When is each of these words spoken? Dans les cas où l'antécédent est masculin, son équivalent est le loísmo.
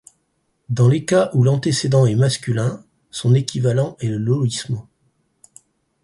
Dans 0.69 0.87
les 0.87 1.05
cas 1.05 1.29
où 1.35 1.43
l'antécédent 1.43 2.07
est 2.07 2.15
masculin, 2.15 2.83
son 3.11 3.35
équivalent 3.35 3.97
est 3.99 4.07
le 4.07 4.17
loísmo. 4.17 4.87